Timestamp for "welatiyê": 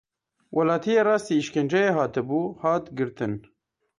0.55-1.01